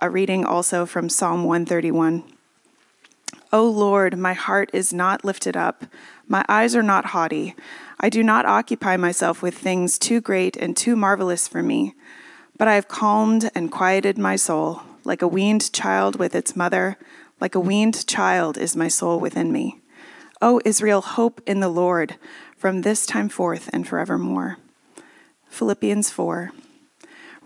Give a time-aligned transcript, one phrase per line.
[0.00, 2.22] A reading also from Psalm 131.
[3.52, 5.86] O Lord, my heart is not lifted up,
[6.28, 7.56] my eyes are not haughty.
[7.98, 11.96] I do not occupy myself with things too great and too marvelous for me,
[12.56, 16.96] but I have calmed and quieted my soul, like a weaned child with its mother,
[17.40, 19.80] like a weaned child is my soul within me.
[20.40, 22.14] O Israel, hope in the Lord
[22.56, 24.58] from this time forth and forevermore.
[25.48, 26.52] Philippians 4.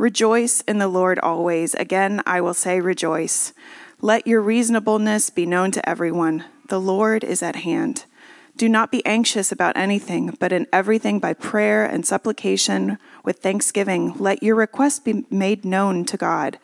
[0.03, 1.75] Rejoice in the Lord always.
[1.75, 3.53] Again, I will say, rejoice.
[4.01, 6.45] Let your reasonableness be known to everyone.
[6.69, 8.05] The Lord is at hand.
[8.57, 14.15] Do not be anxious about anything, but in everything by prayer and supplication with thanksgiving,
[14.19, 16.59] let your requests be made known to God,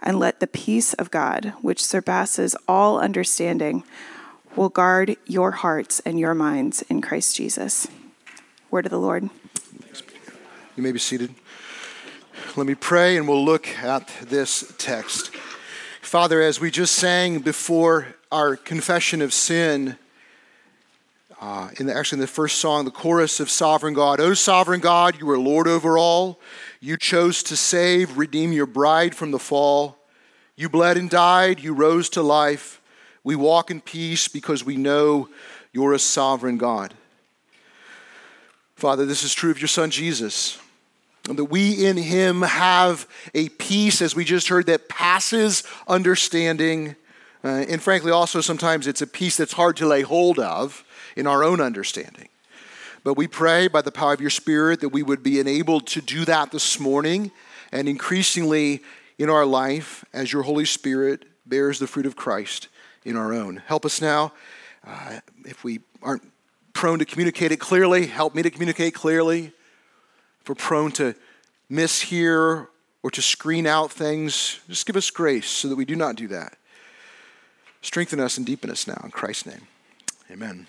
[0.00, 3.82] and let the peace of God, which surpasses all understanding,
[4.54, 7.88] will guard your hearts and your minds in Christ Jesus.
[8.70, 9.30] Word of the Lord.
[10.76, 11.34] You may be seated.
[12.56, 15.34] Let me pray and we'll look at this text.
[16.02, 19.96] Father, as we just sang before our confession of sin,
[21.40, 24.78] uh, in the, actually in the first song, the chorus of Sovereign God, O Sovereign
[24.78, 26.38] God, you are Lord over all.
[26.78, 29.98] You chose to save, redeem your bride from the fall.
[30.54, 32.80] You bled and died, you rose to life.
[33.24, 35.28] We walk in peace because we know
[35.72, 36.94] you're a sovereign God.
[38.76, 40.60] Father, this is true of your son Jesus
[41.24, 46.96] that we in him have a peace, as we just heard, that passes understanding.
[47.42, 50.84] Uh, and frankly, also sometimes it's a peace that's hard to lay hold of
[51.16, 52.28] in our own understanding.
[53.04, 56.00] But we pray by the power of your Spirit that we would be enabled to
[56.00, 57.30] do that this morning
[57.72, 58.82] and increasingly
[59.18, 62.68] in our life as your Holy Spirit bears the fruit of Christ
[63.04, 63.62] in our own.
[63.66, 64.32] Help us now.
[64.86, 66.22] Uh, if we aren't
[66.74, 69.52] prone to communicate it clearly, help me to communicate clearly
[70.44, 71.14] if we're prone to
[71.70, 72.66] mishear
[73.02, 76.28] or to screen out things, just give us grace so that we do not do
[76.28, 76.58] that.
[77.80, 79.66] Strengthen us and deepen us now in Christ's name.
[80.30, 80.66] Amen.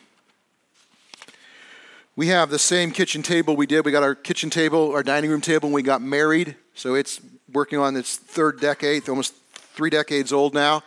[2.15, 3.83] We have the same kitchen table we did.
[3.83, 6.55] We got our kitchen table, our dining room table when we got married.
[6.73, 7.19] So it's
[7.51, 9.33] working on its third decade, almost
[9.73, 10.83] three decades old now.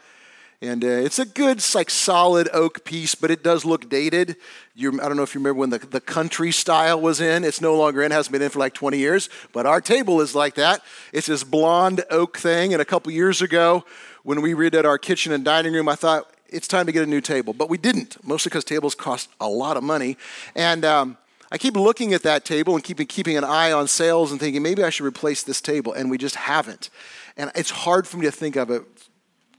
[0.60, 4.36] And uh, it's a good, like solid oak piece, but it does look dated.
[4.74, 7.44] You're, I don't know if you remember when the, the country style was in.
[7.44, 10.34] It's no longer in, hasn't been in for like 20 years, but our table is
[10.34, 10.82] like that.
[11.12, 12.72] It's this blonde oak thing.
[12.72, 13.84] And a couple years ago,
[14.24, 17.06] when we redid our kitchen and dining room, I thought it's time to get a
[17.06, 17.52] new table.
[17.52, 20.16] But we didn't, mostly because tables cost a lot of money.
[20.56, 21.19] And um,
[21.52, 24.60] I keep looking at that table and keeping, keeping an eye on sales and thinking
[24.64, 25.92] maybe I should replace this table.
[25.92, 26.90] And we just haven't.
[27.36, 28.82] And it's hard for me to think of it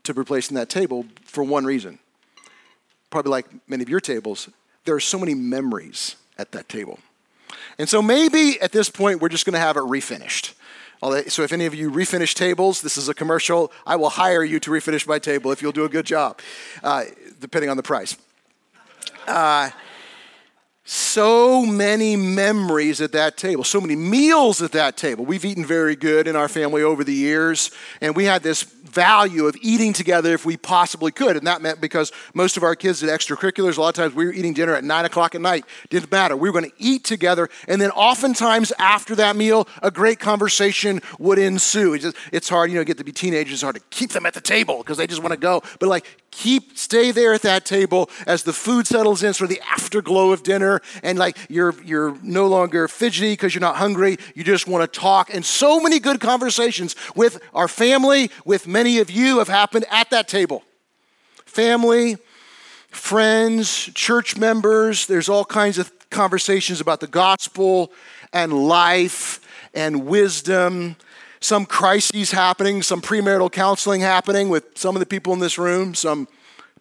[0.09, 1.99] to replacing that table for one reason.
[3.11, 4.49] Probably like many of your tables,
[4.85, 6.99] there are so many memories at that table.
[7.77, 10.53] And so maybe at this point, we're just going to have it refinished.
[11.27, 13.71] So if any of you refinish tables, this is a commercial.
[13.85, 16.39] I will hire you to refinish my table if you'll do a good job,
[16.83, 17.05] uh,
[17.39, 18.17] depending on the price.
[19.27, 19.69] Uh,
[20.83, 25.23] so many memories at that table, so many meals at that table.
[25.23, 27.69] We've eaten very good in our family over the years,
[28.01, 31.37] and we had this value of eating together if we possibly could.
[31.37, 34.25] And that meant because most of our kids did extracurriculars, a lot of times we
[34.25, 35.65] were eating dinner at nine o'clock at night.
[35.89, 36.35] Didn't matter.
[36.35, 37.49] We were going to eat together.
[37.67, 41.93] And then oftentimes after that meal, a great conversation would ensue.
[41.93, 44.25] It's, just, it's hard, you know, get to be teenagers, it's hard to keep them
[44.25, 45.61] at the table because they just want to go.
[45.79, 49.55] But like, keep stay there at that table as the food settles in sort of
[49.55, 54.17] the afterglow of dinner and like you're you're no longer fidgety because you're not hungry.
[54.35, 55.33] You just want to talk.
[55.33, 60.09] And so many good conversations with our family with many of you have happened at
[60.11, 60.63] that table.
[61.45, 62.17] Family
[62.89, 67.91] friends church members there's all kinds of conversations about the gospel
[68.33, 69.39] and life
[69.75, 70.95] and wisdom
[71.39, 75.95] some crises happening, some premarital counseling happening with some of the people in this room,
[75.95, 76.27] some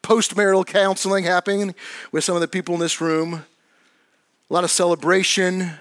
[0.03, 1.75] postmarital counseling happening
[2.13, 3.45] with some of the people in this room.
[4.51, 5.73] A lot of celebration,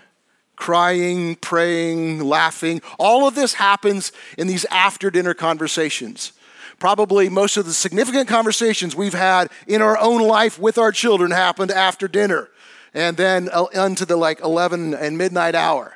[0.56, 2.82] crying, praying, laughing.
[3.00, 6.34] All of this happens in these after dinner conversations.
[6.80, 11.32] Probably most of the significant conversations we've had in our own life with our children
[11.32, 12.50] happened after dinner
[12.94, 15.96] and then unto the like 11 and midnight hour.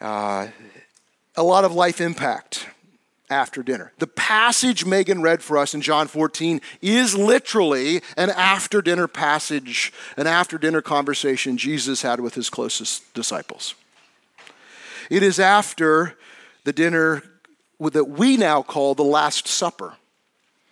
[0.00, 0.48] Uh,
[1.36, 2.66] a lot of life impact.
[3.28, 3.92] after dinner.
[3.98, 9.92] The passage Megan read for us in John 14 is literally an after dinner passage,
[10.16, 13.74] an after dinner conversation Jesus had with his closest disciples.
[15.10, 16.16] It is after
[16.62, 17.22] the dinner
[17.80, 19.96] that we now call the Last Supper,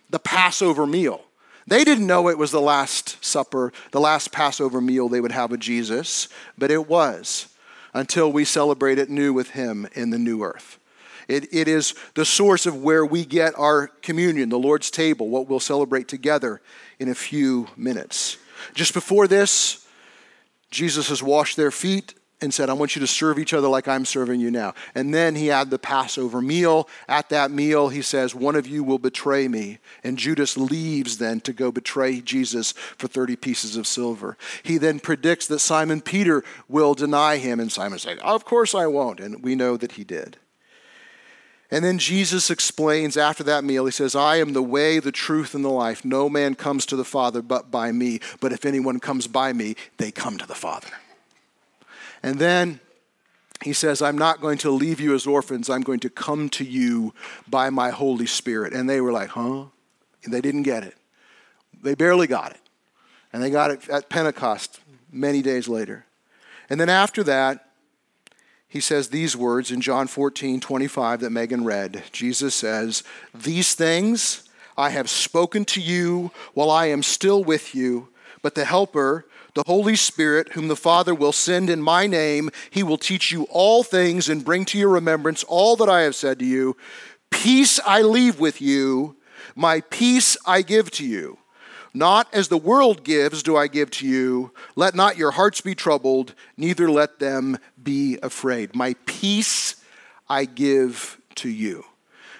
[0.09, 1.25] the Passover meal.
[1.67, 5.51] They didn't know it was the Last Supper, the last Passover meal they would have
[5.51, 7.47] with Jesus, but it was
[7.95, 10.77] until we celebrate it new with Him in the new earth.
[11.27, 15.47] It, it is the source of where we get our communion, the Lord's table, what
[15.47, 16.61] we'll celebrate together
[16.99, 18.37] in a few minutes.
[18.75, 19.87] Just before this,
[20.69, 22.13] Jesus has washed their feet
[22.45, 24.73] and said, I want you to serve each other like I'm serving you now.
[24.95, 26.87] And then he had the Passover meal.
[27.09, 29.79] At that meal, he says, One of you will betray me.
[30.03, 34.37] And Judas leaves then to go betray Jesus for 30 pieces of silver.
[34.63, 37.59] He then predicts that Simon Peter will deny him.
[37.59, 39.19] And Simon said, Of course I won't.
[39.19, 40.37] And we know that he did.
[41.71, 45.55] And then Jesus explains after that meal, he says, I am the way, the truth,
[45.55, 46.05] and the life.
[46.05, 48.19] No man comes to the Father but by me.
[48.39, 50.89] But if anyone comes by me, they come to the Father.
[52.25, 52.79] And then
[53.63, 55.69] he says, I'm not going to leave you as orphans.
[55.69, 57.13] I'm going to come to you
[57.47, 58.73] by my Holy Spirit.
[58.73, 59.65] And they were like, huh?
[60.27, 60.97] They didn't get it.
[61.83, 62.61] They barely got it.
[63.31, 64.79] And they got it at Pentecost
[65.11, 66.07] many days later.
[66.67, 67.69] And then after that,
[68.67, 72.05] he says these words in John 14, 25 that Megan read.
[72.11, 73.03] Jesus says,
[73.35, 78.07] These things I have spoken to you while I am still with you,
[78.41, 82.83] but the Helper, the Holy Spirit, whom the Father will send in my name, he
[82.83, 86.39] will teach you all things and bring to your remembrance all that I have said
[86.39, 86.77] to you.
[87.31, 89.15] Peace I leave with you,
[89.55, 91.39] my peace I give to you.
[91.93, 94.51] Not as the world gives do I give to you.
[94.75, 98.75] Let not your hearts be troubled, neither let them be afraid.
[98.75, 99.77] My peace
[100.27, 101.85] I give to you.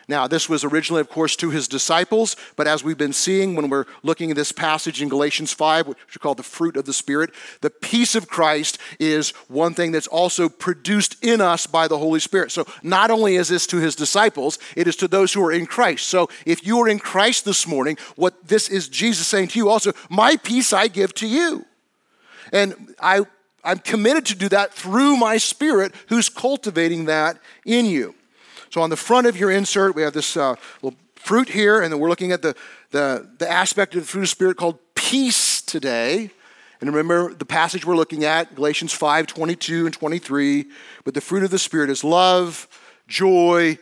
[0.07, 3.69] Now, this was originally, of course, to his disciples, but as we've been seeing when
[3.69, 6.93] we're looking at this passage in Galatians 5, which we call the fruit of the
[6.93, 7.31] Spirit,
[7.61, 12.19] the peace of Christ is one thing that's also produced in us by the Holy
[12.19, 12.51] Spirit.
[12.51, 15.65] So, not only is this to his disciples, it is to those who are in
[15.65, 16.07] Christ.
[16.07, 19.69] So, if you are in Christ this morning, what this is Jesus saying to you
[19.69, 21.65] also, My peace I give to you.
[22.53, 23.21] And I,
[23.63, 28.13] I'm committed to do that through my Spirit who's cultivating that in you.
[28.75, 31.93] So on the front of your insert, we have this uh, little fruit here, and
[31.93, 32.57] then we're looking at the,
[32.91, 36.29] the, the aspect of the fruit of the Spirit called peace today.
[36.81, 40.65] And remember the passage we're looking at, Galatians 5 22 and 23.
[41.05, 42.67] But the fruit of the Spirit is love,
[43.07, 43.77] joy,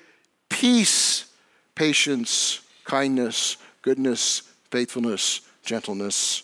[0.49, 1.25] peace,
[1.73, 6.43] patience, kindness, goodness, faithfulness, gentleness,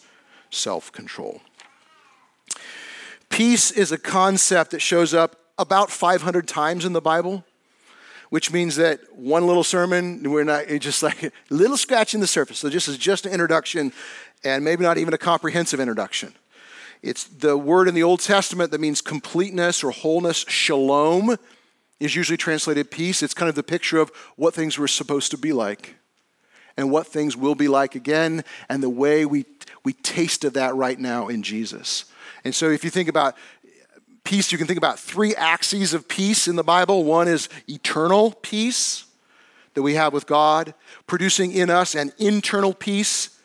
[0.50, 1.40] self control.
[3.30, 7.44] Peace is a concept that shows up about 500 times in the Bible
[8.30, 12.28] which means that one little sermon, we're not just like a little scratch in the
[12.28, 12.60] surface.
[12.60, 13.92] So, this is just an introduction
[14.44, 16.34] and maybe not even a comprehensive introduction.
[17.02, 20.46] It's the word in the Old Testament that means completeness or wholeness.
[20.48, 21.38] Shalom
[22.00, 23.24] is usually translated peace.
[23.24, 25.96] It's kind of the picture of what things were supposed to be like
[26.78, 29.46] and what things will be like again and the way we,
[29.84, 32.06] we tasted that right now in Jesus.
[32.44, 33.36] And so, if you think about
[34.30, 37.04] peace, you can think about three axes of peace in the Bible.
[37.04, 39.06] One is eternal peace
[39.74, 40.76] that we have with God,
[41.08, 43.40] producing in us an internal peace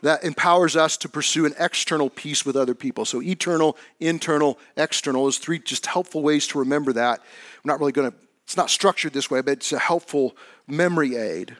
[0.00, 3.04] that empowers us to pursue an external peace with other people.
[3.04, 7.20] So, eternal, internal, external is three just helpful ways to remember that.
[7.20, 10.34] I'm not really going to, it's not structured this way, but it's a helpful
[10.66, 11.58] memory aid.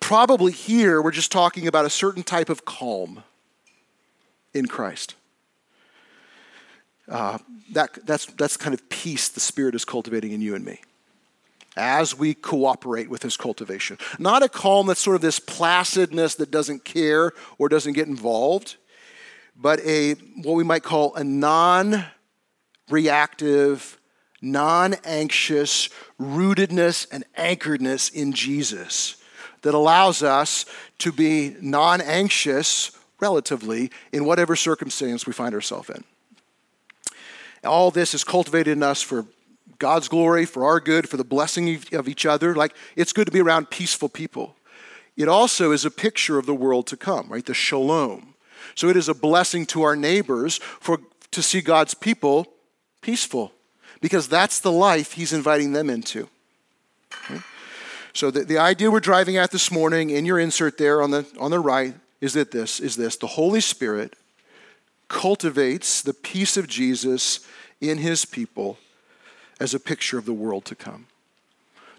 [0.00, 3.22] Probably here, we're just talking about a certain type of calm
[4.52, 5.14] in Christ.
[7.08, 7.38] Uh,
[7.72, 10.80] that, that's, that's kind of peace the Spirit is cultivating in you and me
[11.76, 13.98] as we cooperate with His cultivation.
[14.18, 18.76] Not a calm that's sort of this placidness that doesn't care or doesn't get involved,
[19.56, 22.04] but a what we might call a non
[22.90, 23.98] reactive,
[24.40, 25.88] non anxious
[26.20, 29.16] rootedness and anchoredness in Jesus
[29.62, 30.66] that allows us
[30.98, 36.04] to be non anxious relatively in whatever circumstance we find ourselves in.
[37.64, 39.26] All this is cultivated in us for
[39.78, 42.54] God's glory, for our good, for the blessing of each other.
[42.54, 44.56] Like, it's good to be around peaceful people.
[45.16, 47.44] It also is a picture of the world to come, right?
[47.44, 48.34] The shalom.
[48.74, 51.00] So it is a blessing to our neighbors for,
[51.30, 52.46] to see God's people
[53.00, 53.52] peaceful,
[54.00, 56.28] because that's the life He's inviting them into.
[57.24, 57.40] Okay?
[58.12, 61.26] So the, the idea we're driving at this morning in your insert there on the,
[61.38, 64.14] on the right is that this is this the Holy Spirit
[65.12, 67.40] cultivates the peace of Jesus
[67.82, 68.78] in his people
[69.60, 71.06] as a picture of the world to come.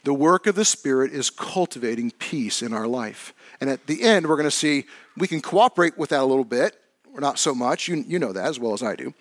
[0.03, 3.33] The work of the Spirit is cultivating peace in our life.
[3.61, 6.43] And at the end, we're going to see we can cooperate with that a little
[6.43, 6.75] bit,
[7.13, 7.87] or not so much.
[7.87, 9.13] You, you know that as well as I do.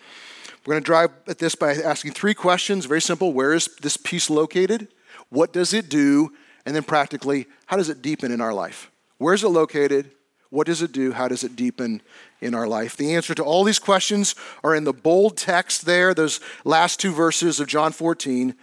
[0.64, 2.87] We're going to drive at this by asking three questions.
[2.87, 3.32] Very simple.
[3.32, 4.88] Where is this peace located?
[5.28, 6.32] What does it do?
[6.64, 8.90] And then practically, how does it deepen in our life?
[9.18, 10.11] Where is it located?
[10.52, 11.12] What does it do?
[11.12, 12.02] How does it deepen
[12.42, 12.94] in our life?
[12.94, 17.11] The answer to all these questions are in the bold text there, those last two
[17.11, 18.54] verses of John 14.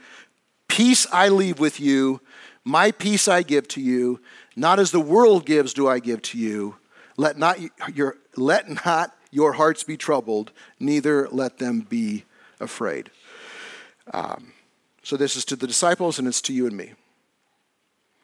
[0.67, 2.21] Peace I leave with you,
[2.63, 4.19] my peace I give to you.
[4.55, 6.75] Not as the world gives do I give to you.
[7.17, 7.57] Let not
[7.95, 12.23] your, let not your hearts be troubled, neither let them be
[12.59, 13.09] afraid.
[14.13, 14.53] Um,
[15.01, 16.91] so this is to the disciples and it's to you and me.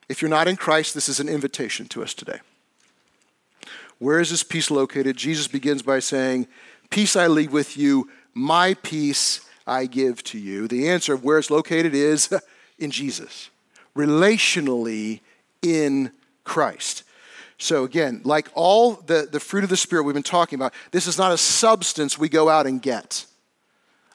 [0.07, 2.41] If you're not in Christ, this is an invitation to us today.
[4.05, 5.17] Where is this peace located?
[5.17, 6.45] Jesus begins by saying,
[6.91, 10.67] Peace I leave with you, my peace I give to you.
[10.67, 12.31] The answer of where it's located is
[12.77, 13.49] in Jesus,
[13.97, 15.21] relationally
[15.63, 16.11] in
[16.43, 17.01] Christ.
[17.57, 21.07] So, again, like all the, the fruit of the Spirit we've been talking about, this
[21.07, 23.25] is not a substance we go out and get.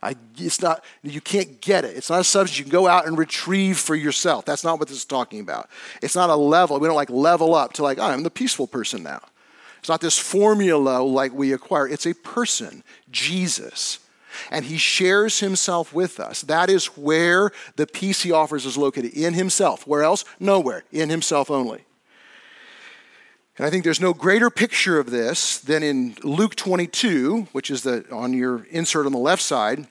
[0.04, 1.96] I, it's not, you can't get it.
[1.96, 4.44] It's not a substance you can go out and retrieve for yourself.
[4.44, 5.68] That's not what this is talking about.
[6.00, 6.78] It's not a level.
[6.78, 9.22] We don't like level up to like, oh, I'm the peaceful person now.
[9.80, 11.88] It's not this formula like we acquire.
[11.88, 13.98] It's a person, Jesus.
[14.50, 16.42] And he shares himself with us.
[16.42, 19.86] That is where the peace he offers is located in himself.
[19.86, 20.24] Where else?
[20.38, 20.84] Nowhere.
[20.92, 21.84] In himself only.
[23.56, 27.82] And I think there's no greater picture of this than in Luke 22, which is
[27.82, 29.86] the, on your insert on the left side.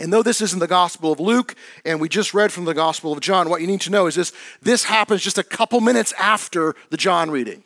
[0.00, 3.12] And though this isn't the Gospel of Luke, and we just read from the Gospel
[3.12, 6.12] of John, what you need to know is this this happens just a couple minutes
[6.18, 7.62] after the John reading.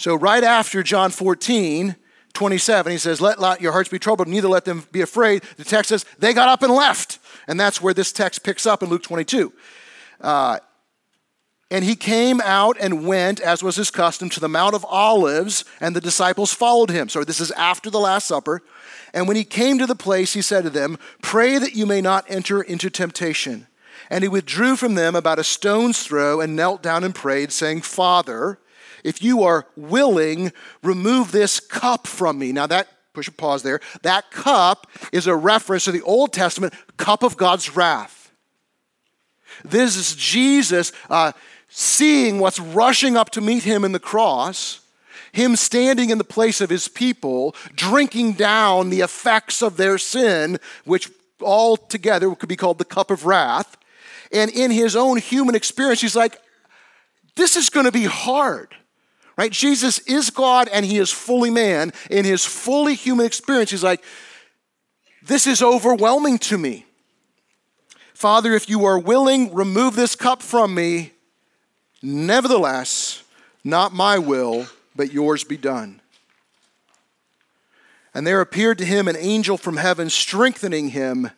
[0.00, 1.94] So, right after John 14,
[2.32, 5.42] 27, he says, Let not your hearts be troubled, neither let them be afraid.
[5.58, 7.18] The text says, They got up and left.
[7.46, 9.52] And that's where this text picks up in Luke 22.
[10.22, 10.60] Uh,
[11.70, 15.66] and he came out and went, as was his custom, to the Mount of Olives,
[15.82, 17.10] and the disciples followed him.
[17.10, 18.62] So this is after the Last Supper.
[19.12, 22.00] And when he came to the place, he said to them, Pray that you may
[22.00, 23.66] not enter into temptation.
[24.08, 27.82] And he withdrew from them about a stone's throw and knelt down and prayed, saying,
[27.82, 28.58] Father,
[29.04, 30.52] if you are willing,
[30.82, 32.52] remove this cup from me.
[32.52, 36.74] Now, that, push a pause there, that cup is a reference to the Old Testament
[36.96, 38.32] cup of God's wrath.
[39.64, 40.92] This is Jesus.
[41.08, 41.32] Uh,
[41.68, 44.80] seeing what's rushing up to meet him in the cross,
[45.32, 50.58] him standing in the place of his people, drinking down the effects of their sin,
[50.84, 53.76] which all together could be called the cup of wrath.
[54.32, 56.40] And in his own human experience, he's like,
[57.36, 58.74] this is going to be hard.
[59.40, 59.50] Right?
[59.50, 61.94] Jesus is God and he is fully man.
[62.10, 64.04] In his fully human experience, he's like,
[65.22, 66.84] this is overwhelming to me.
[68.12, 71.12] Father, if you are willing, remove this cup from me.
[72.02, 73.22] Nevertheless,
[73.64, 76.02] not my will, but yours be done.
[78.12, 81.30] And there appeared to him an angel from heaven, strengthening him.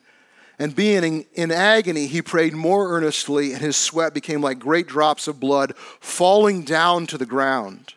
[0.62, 5.26] And being in agony, he prayed more earnestly, and his sweat became like great drops
[5.26, 7.94] of blood falling down to the ground.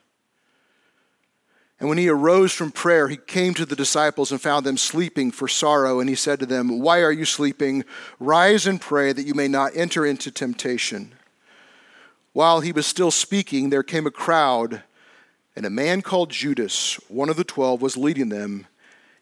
[1.79, 5.29] And when he arose from prayer, he came to the disciples and found them sleeping
[5.29, 6.00] for sorrow.
[6.00, 7.86] And he said to them, Why are you sleeping?
[8.19, 11.13] Rise and pray that you may not enter into temptation.
[12.34, 14.81] While he was still speaking, there came a crowd,
[15.55, 18.65] and a man called Judas, one of the twelve, was leading them.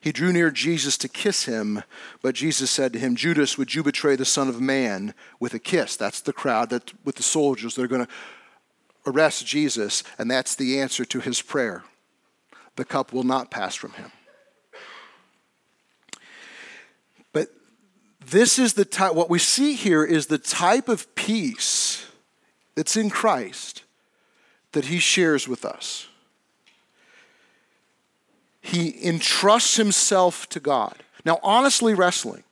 [0.03, 1.81] He drew near Jesus to kiss him,
[2.21, 5.59] but Jesus said to him, Judas, would you betray the Son of Man with a
[5.59, 5.95] kiss?
[5.95, 8.11] That's the crowd that with the soldiers that are going to
[9.07, 11.85] arrest Jesus, and that's the answer to his prayer.
[12.75, 14.11] The cup will not pass from him.
[17.31, 17.47] But
[18.25, 22.07] this is the type, what we see here is the type of peace
[22.75, 23.83] that's in Christ
[24.73, 26.09] that he shares with us.
[28.63, 30.95] He entrusts himself to God.
[31.25, 32.43] Now, honestly wrestling,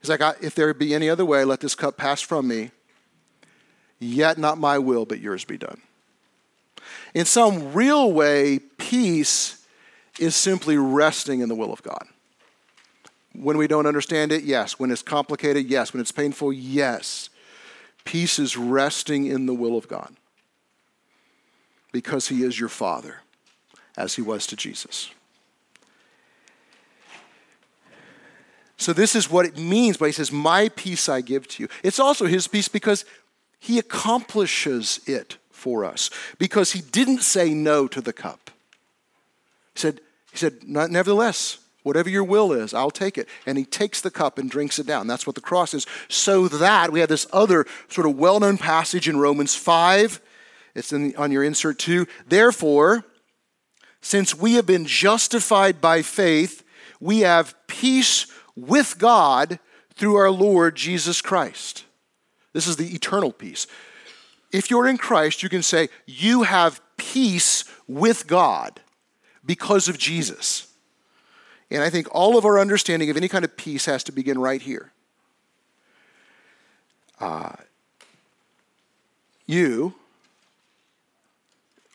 [0.00, 2.70] he's like, if there be any other way, let this cup pass from me.
[3.98, 5.80] Yet not my will, but yours be done.
[7.14, 9.66] In some real way, peace
[10.20, 12.06] is simply resting in the will of God.
[13.32, 14.78] When we don't understand it, yes.
[14.78, 15.94] When it's complicated, yes.
[15.94, 17.30] When it's painful, yes.
[18.04, 20.14] Peace is resting in the will of God
[21.92, 23.22] because He is your Father,
[23.96, 25.10] as He was to Jesus.
[28.76, 31.68] So, this is what it means by He says, My peace I give to you.
[31.82, 33.04] It's also His peace because
[33.58, 38.50] He accomplishes it for us, because He didn't say no to the cup.
[39.74, 43.28] He said, he said Nevertheless, Whatever your will is, I'll take it.
[43.46, 45.06] And he takes the cup and drinks it down.
[45.06, 45.86] That's what the cross is.
[46.08, 50.20] So that we have this other sort of well known passage in Romans 5.
[50.74, 52.08] It's in, on your insert too.
[52.26, 53.04] Therefore,
[54.00, 56.64] since we have been justified by faith,
[56.98, 58.26] we have peace
[58.56, 59.58] with God
[59.94, 61.84] through our Lord Jesus Christ.
[62.52, 63.66] This is the eternal peace.
[64.52, 68.80] If you're in Christ, you can say, You have peace with God
[69.44, 70.72] because of Jesus.
[71.70, 74.38] And I think all of our understanding of any kind of peace has to begin
[74.38, 74.92] right here.
[77.20, 77.52] Uh,
[79.46, 79.94] you,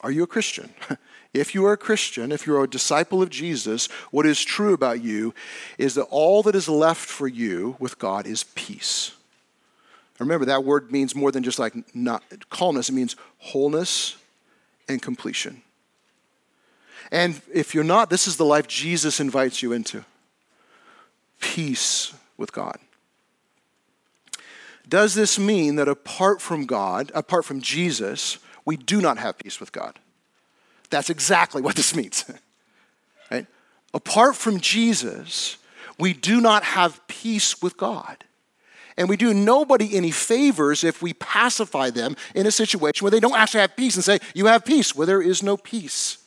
[0.01, 0.73] are you a Christian?
[1.33, 5.01] If you are a Christian, if you're a disciple of Jesus, what is true about
[5.01, 5.33] you
[5.77, 9.13] is that all that is left for you with God is peace.
[10.19, 14.17] Remember, that word means more than just like not, calmness, it means wholeness
[14.89, 15.61] and completion.
[17.11, 20.03] And if you're not, this is the life Jesus invites you into
[21.39, 22.77] peace with God.
[24.87, 28.37] Does this mean that apart from God, apart from Jesus,
[28.71, 29.99] we do not have peace with God?
[30.89, 32.23] That's exactly what this means.
[33.29, 33.45] right?
[33.93, 35.57] Apart from Jesus,
[35.99, 38.23] we do not have peace with God.
[38.95, 43.19] And we do nobody any favors if we pacify them in a situation where they
[43.19, 46.19] don't actually have peace and say, You have peace, where there is no peace.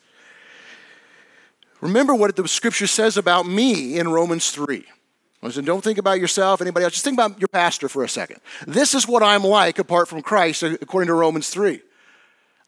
[1.80, 4.84] Remember what the scripture says about me in Romans 3.
[5.40, 6.92] Listen, don't think about yourself, anybody else.
[6.92, 8.40] Just think about your pastor for a second.
[8.66, 11.80] This is what I'm like apart from Christ, according to Romans 3.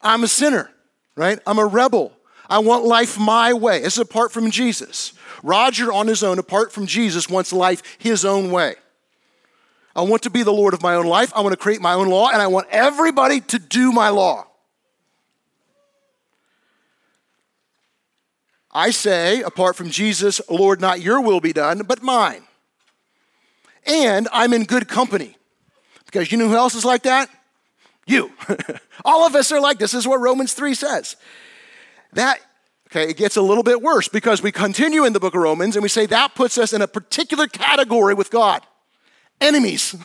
[0.01, 0.69] I'm a sinner,
[1.15, 1.39] right?
[1.45, 2.13] I'm a rebel.
[2.49, 3.81] I want life my way.
[3.81, 5.13] This is apart from Jesus.
[5.43, 8.75] Roger, on his own, apart from Jesus, wants life his own way.
[9.95, 11.33] I want to be the Lord of my own life.
[11.35, 14.45] I want to create my own law, and I want everybody to do my law.
[18.71, 22.43] I say, apart from Jesus, Lord, not your will be done, but mine.
[23.87, 25.35] And I'm in good company.
[26.05, 27.29] Because you know who else is like that?
[28.07, 28.31] You.
[29.05, 29.91] All of us are like this.
[29.91, 31.17] This is what Romans 3 says.
[32.13, 32.39] That,
[32.89, 35.75] okay, it gets a little bit worse because we continue in the book of Romans
[35.75, 38.65] and we say that puts us in a particular category with God
[39.39, 39.95] enemies.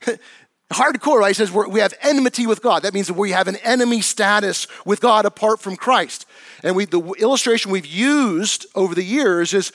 [0.70, 1.28] Hardcore, right?
[1.28, 2.82] He says we have enmity with God.
[2.82, 6.26] That means we have an enemy status with God apart from Christ.
[6.62, 9.72] And we, the illustration we've used over the years is,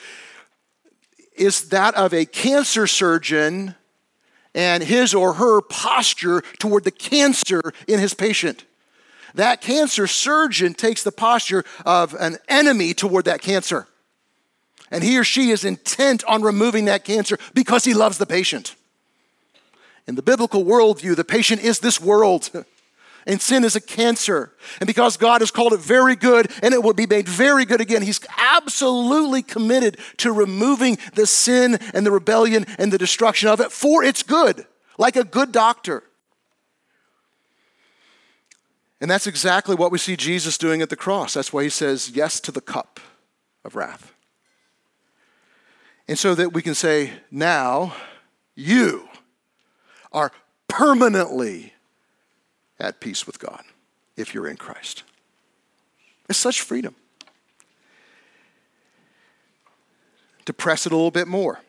[1.34, 3.74] is that of a cancer surgeon
[4.54, 8.64] and his or her posture toward the cancer in his patient.
[9.34, 13.88] That cancer surgeon takes the posture of an enemy toward that cancer.
[14.90, 18.76] And he or she is intent on removing that cancer because he loves the patient.
[20.06, 22.50] In the biblical worldview, the patient is this world.
[23.26, 24.52] And sin is a cancer.
[24.80, 27.80] And because God has called it very good and it will be made very good
[27.80, 33.60] again, He's absolutely committed to removing the sin and the rebellion and the destruction of
[33.60, 34.66] it for its good,
[34.98, 36.02] like a good doctor.
[39.00, 41.34] And that's exactly what we see Jesus doing at the cross.
[41.34, 43.00] That's why He says yes to the cup
[43.64, 44.14] of wrath.
[46.08, 47.94] And so that we can say, now
[48.54, 49.08] you
[50.12, 50.32] are
[50.68, 51.73] permanently
[52.84, 53.62] at peace with God
[54.16, 55.02] if you're in Christ.
[56.28, 56.94] It's such freedom.
[60.44, 61.60] To press it a little bit more,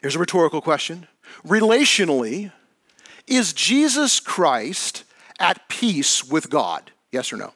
[0.00, 1.06] here's a rhetorical question.
[1.46, 2.50] Relationally,
[3.26, 5.04] is Jesus Christ
[5.38, 6.90] at peace with God?
[7.12, 7.52] Yes or no?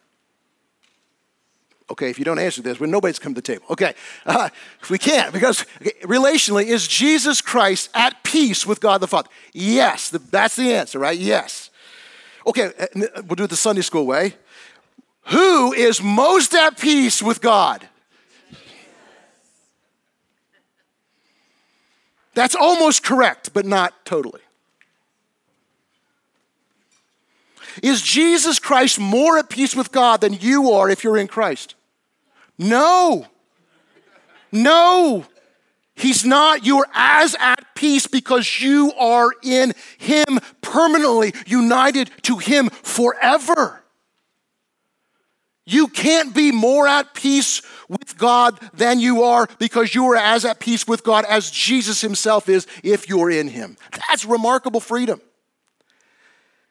[1.90, 3.64] Okay, if you don't answer this, well, nobody's come to the table.
[3.70, 4.50] Okay, uh,
[4.90, 9.28] we can't because okay, relationally, is Jesus Christ at peace with God the Father?
[9.52, 11.18] Yes, the, that's the answer, right?
[11.18, 11.70] Yes.
[12.46, 12.86] Okay, uh,
[13.26, 14.34] we'll do it the Sunday school way.
[15.26, 17.88] Who is most at peace with God?
[22.34, 24.40] That's almost correct, but not totally.
[27.82, 31.74] Is Jesus Christ more at peace with God than you are if you're in Christ?
[32.58, 33.26] No.
[34.52, 35.24] No.
[35.94, 36.64] He's not.
[36.64, 43.82] You are as at peace because you are in Him permanently, united to Him forever.
[45.66, 50.44] You can't be more at peace with God than you are because you are as
[50.44, 53.76] at peace with God as Jesus Himself is if you're in Him.
[54.08, 55.20] That's remarkable freedom.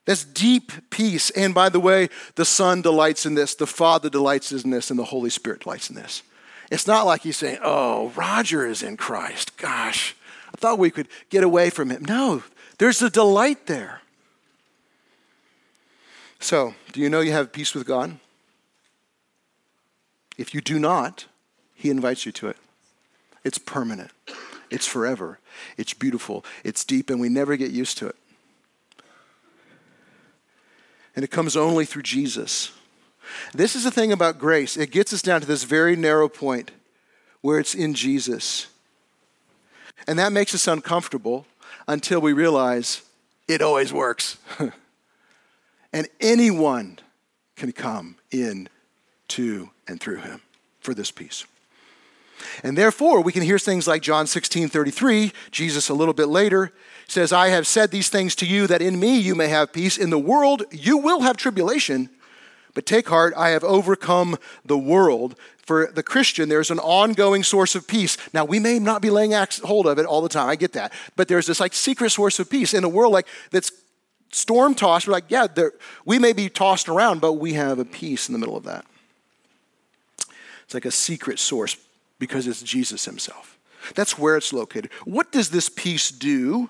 [0.06, 1.30] That's deep peace.
[1.30, 4.98] And by the way, the Son delights in this, the Father delights in this, and
[4.98, 6.24] the Holy Spirit delights in this.
[6.72, 9.58] It's not like he's saying, oh, Roger is in Christ.
[9.58, 10.16] Gosh,
[10.54, 12.06] I thought we could get away from him.
[12.06, 12.44] No,
[12.78, 14.02] there's a delight there.
[16.40, 18.18] So, do you know you have peace with God?
[20.38, 21.26] If you do not,
[21.76, 22.58] he invites you to it.
[23.44, 24.12] It's permanent.
[24.70, 25.40] It's forever.
[25.78, 26.46] It's beautiful.
[26.64, 28.16] It's deep, and we never get used to it.
[31.16, 32.72] And it comes only through Jesus.
[33.54, 34.78] This is the thing about grace.
[34.78, 36.72] It gets us down to this very narrow point
[37.42, 38.68] where it's in Jesus.
[40.08, 41.46] And that makes us uncomfortable
[41.88, 43.02] until we realize
[43.48, 44.38] it always works.
[45.94, 47.00] and anyone
[47.56, 48.70] can come in
[49.30, 50.42] to and through him
[50.80, 51.46] for this peace.
[52.64, 56.72] And therefore, we can hear things like John 16 33, Jesus a little bit later
[57.12, 59.98] says, I have said these things to you that in me you may have peace.
[59.98, 62.10] In the world you will have tribulation,
[62.74, 65.36] but take heart, I have overcome the world.
[65.66, 68.18] For the Christian, there's an ongoing source of peace.
[68.34, 70.94] Now, we may not be laying hold of it all the time, I get that,
[71.16, 73.72] but there's this like secret source of peace in a world like that's
[74.32, 75.08] storm tossed.
[75.08, 75.48] We're like, yeah,
[76.06, 78.86] we may be tossed around, but we have a peace in the middle of that.
[80.64, 81.78] It's like a secret source
[82.20, 83.58] because it's Jesus himself.
[83.96, 84.92] That's where it's located.
[85.06, 86.70] What does this peace do?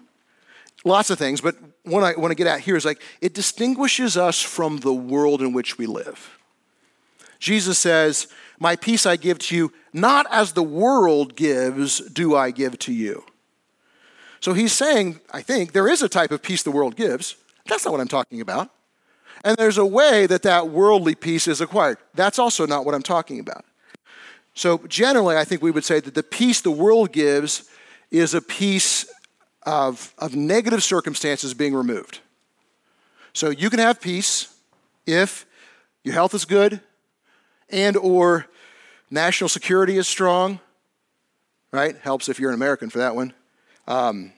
[0.85, 1.55] Lots of things, but
[1.89, 5.41] what I want to get at here is like it distinguishes us from the world
[5.41, 6.37] in which we live.
[7.39, 8.27] Jesus says,
[8.59, 12.93] My peace I give to you, not as the world gives, do I give to
[12.93, 13.23] you.
[14.41, 17.35] So he's saying, I think, there is a type of peace the world gives.
[17.65, 18.69] That's not what I'm talking about.
[19.43, 21.97] And there's a way that that worldly peace is acquired.
[22.13, 23.65] That's also not what I'm talking about.
[24.53, 27.69] So, generally, I think we would say that the peace the world gives
[28.11, 29.09] is a peace
[29.63, 32.19] of, of negative circumstances being removed.
[33.33, 34.53] So, you can have peace
[35.05, 35.45] if
[36.03, 36.81] your health is good
[37.69, 38.47] and or
[39.11, 40.59] national security is strong,
[41.71, 41.95] right?
[41.97, 43.33] Helps if you're an American for that one.
[43.87, 44.33] Um,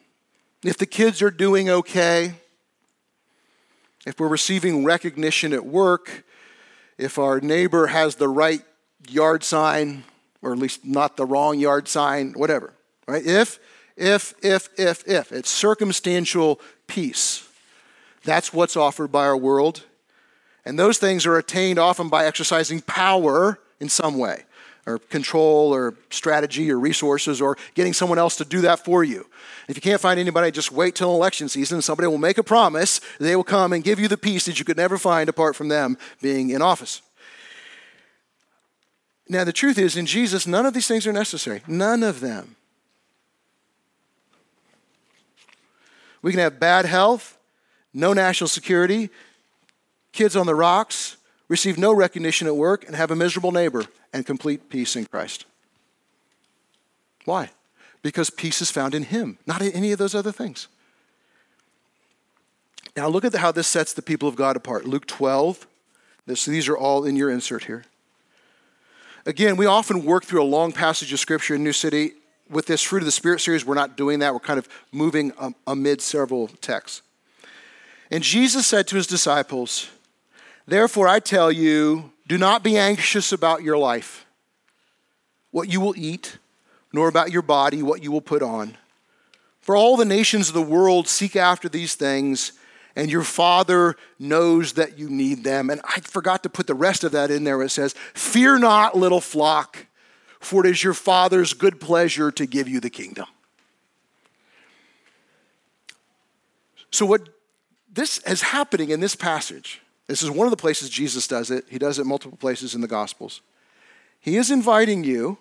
[0.64, 2.34] if the kids are doing okay,
[4.06, 6.24] if we're receiving recognition at work,
[6.98, 8.62] if our neighbor has the right
[9.10, 10.04] yard sign,
[10.42, 12.74] or at least not the wrong yard sign, whatever.
[13.08, 13.26] Right?
[13.26, 13.60] If,
[13.96, 15.32] if, if, if, if.
[15.32, 17.48] It's circumstantial peace.
[18.24, 19.84] That's what's offered by our world.
[20.66, 24.44] And those things are attained often by exercising power in some way,
[24.86, 29.26] or control, or strategy, or resources, or getting someone else to do that for you.
[29.68, 31.82] If you can't find anybody, just wait till election season.
[31.82, 33.02] Somebody will make a promise.
[33.20, 35.70] They will come and give you the peace that you could never find apart from
[35.70, 37.02] them being in office.
[39.28, 41.62] Now, the truth is, in Jesus, none of these things are necessary.
[41.66, 42.56] None of them.
[46.22, 47.38] We can have bad health,
[47.94, 49.10] no national security,
[50.12, 54.26] kids on the rocks, receive no recognition at work, and have a miserable neighbor and
[54.26, 55.46] complete peace in Christ.
[57.26, 57.50] Why?
[58.02, 60.68] Because peace is found in Him, not in any of those other things.
[62.96, 64.86] Now, look at how this sets the people of God apart.
[64.86, 65.66] Luke 12,
[66.26, 67.86] this, these are all in your insert here.
[69.26, 72.14] Again, we often work through a long passage of scripture in New City.
[72.52, 74.34] With this Fruit of the Spirit series, we're not doing that.
[74.34, 77.02] We're kind of moving um, amid several texts.
[78.12, 79.90] And Jesus said to his disciples,
[80.68, 84.26] Therefore, I tell you, do not be anxious about your life,
[85.52, 86.38] what you will eat,
[86.94, 88.78] nor about your body, what you will put on.
[89.62, 92.52] For all the nations of the world seek after these things
[92.96, 95.70] and your Father knows that you need them.
[95.70, 97.62] And I forgot to put the rest of that in there.
[97.62, 99.88] It says, Fear not, little flock,
[100.42, 103.28] for it is your Father's good pleasure to give you the kingdom.
[106.90, 107.30] So, what
[107.94, 111.66] this is happening in this passage, this is one of the places Jesus does it.
[111.70, 113.42] He does it multiple places in the Gospels.
[114.20, 115.38] He is inviting you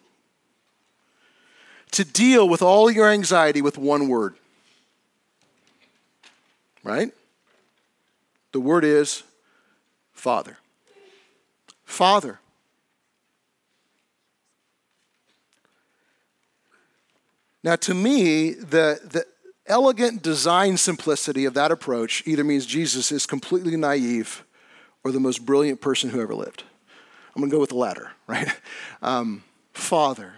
[1.92, 4.36] to deal with all your anxiety with one word.
[6.84, 7.12] Right?
[8.52, 9.22] The word is
[10.12, 10.58] Father.
[11.84, 12.38] Father.
[17.62, 19.27] Now, to me, the, the
[19.66, 24.44] elegant design simplicity of that approach either means Jesus is completely naive
[25.05, 26.64] or the most brilliant person who ever lived.
[27.35, 28.49] I'm going to go with the latter, right?
[29.03, 30.35] Um, Father.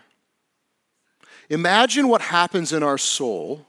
[1.49, 3.67] Imagine what happens in our soul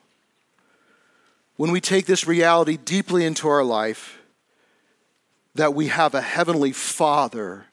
[1.58, 4.20] when we take this reality deeply into our life
[5.56, 7.66] that we have a heavenly Father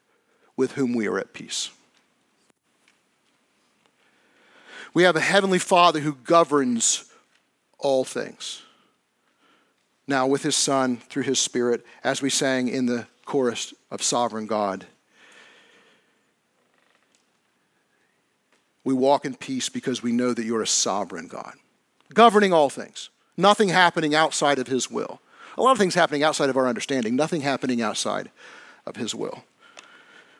[0.56, 1.70] with whom we are at peace.
[4.92, 7.04] We have a heavenly Father who governs
[7.78, 8.62] all things.
[10.06, 14.46] Now, with his Son, through his Spirit, as we sang in the chorus of Sovereign
[14.46, 14.86] God,
[18.82, 21.54] we walk in peace because we know that you're a sovereign God,
[22.12, 25.20] governing all things, nothing happening outside of his will.
[25.56, 28.30] A lot of things happening outside of our understanding, nothing happening outside
[28.86, 29.44] of His will.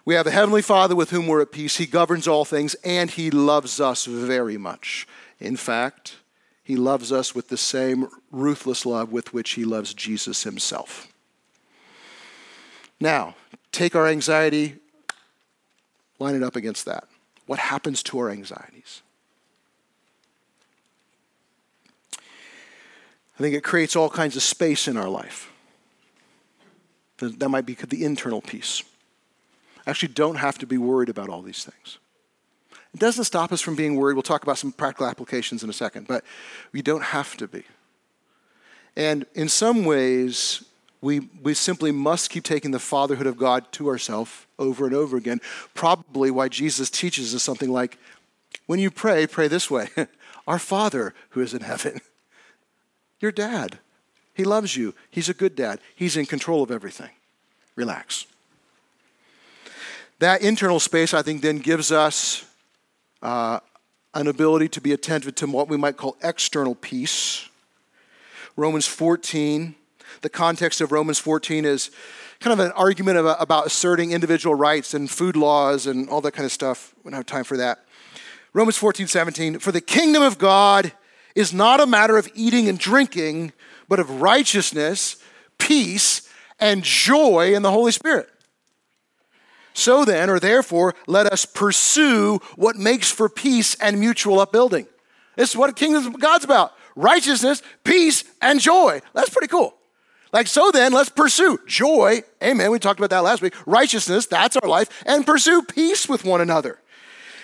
[0.05, 1.77] We have a Heavenly Father with whom we're at peace.
[1.77, 5.07] He governs all things, and He loves us very much.
[5.39, 6.17] In fact,
[6.63, 11.13] He loves us with the same ruthless love with which He loves Jesus Himself.
[12.99, 13.35] Now,
[13.73, 14.77] take our anxiety,
[16.19, 17.05] line it up against that.
[17.47, 19.03] What happens to our anxieties?
[22.17, 25.51] I think it creates all kinds of space in our life.
[27.19, 28.83] That might be the internal peace.
[29.91, 31.99] Actually, don't have to be worried about all these things.
[32.95, 34.15] It doesn't stop us from being worried.
[34.15, 36.23] We'll talk about some practical applications in a second, but
[36.71, 37.65] we don't have to be.
[38.95, 40.65] And in some ways,
[41.01, 45.17] we, we simply must keep taking the fatherhood of God to ourselves over and over
[45.17, 45.41] again.
[45.75, 47.99] Probably why Jesus teaches us something like
[48.67, 49.89] when you pray, pray this way
[50.47, 52.01] Our Father who is in heaven.
[53.19, 53.81] Your dad.
[54.35, 54.95] He loves you.
[55.11, 55.81] He's a good dad.
[55.97, 57.11] He's in control of everything.
[57.75, 58.27] Relax.
[60.21, 62.45] That internal space, I think, then gives us
[63.23, 63.61] uh,
[64.13, 67.49] an ability to be attentive to what we might call external peace.
[68.55, 69.75] Romans 14,
[70.21, 71.91] the context of Romans 14 is
[72.39, 76.45] kind of an argument about asserting individual rights and food laws and all that kind
[76.45, 76.95] of stuff.
[77.03, 77.87] We don't have time for that.
[78.53, 80.93] Romans 14, 17, for the kingdom of God
[81.35, 83.55] is not a matter of eating and drinking,
[83.89, 85.17] but of righteousness,
[85.57, 86.29] peace,
[86.59, 88.29] and joy in the Holy Spirit.
[89.73, 94.87] So then, or therefore, let us pursue what makes for peace and mutual upbuilding.
[95.37, 99.01] This is what the kingdom of God's about righteousness, peace, and joy.
[99.15, 99.75] That's pretty cool.
[100.33, 102.23] Like, so then, let's pursue joy.
[102.43, 102.71] Amen.
[102.71, 103.55] We talked about that last week.
[103.67, 105.03] Righteousness, that's our life.
[105.07, 106.79] And pursue peace with one another.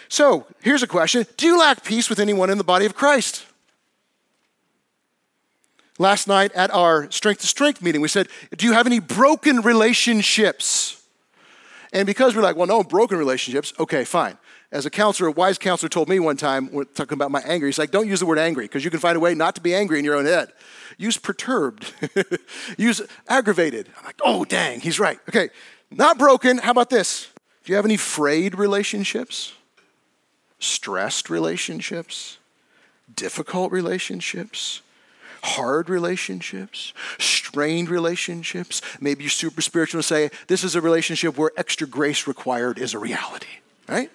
[0.08, 3.44] So, here's a question Do you lack peace with anyone in the body of Christ?
[5.98, 9.62] Last night at our Strength to Strength meeting, we said, Do you have any broken
[9.62, 11.02] relationships?
[11.96, 14.36] And because we're like, Well, no, broken relationships, okay, fine.
[14.70, 17.64] As a counselor, a wise counselor told me one time, we're talking about my anger,
[17.64, 19.62] he's like, Don't use the word angry because you can find a way not to
[19.62, 20.52] be angry in your own head.
[20.98, 21.94] Use perturbed,
[22.76, 23.88] use aggravated.
[23.98, 25.18] I'm like, Oh, dang, he's right.
[25.30, 25.48] Okay,
[25.90, 26.58] not broken.
[26.58, 27.28] How about this?
[27.64, 29.54] Do you have any frayed relationships?
[30.58, 32.36] Stressed relationships?
[33.14, 34.82] Difficult relationships?
[35.46, 38.82] Hard relationships, strained relationships.
[39.00, 42.94] Maybe you're super spiritual and say, this is a relationship where extra grace required is
[42.94, 43.46] a reality,
[43.88, 44.10] right?